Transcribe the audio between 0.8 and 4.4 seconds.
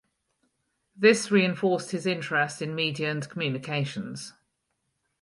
This reinforced his interest in media and communications.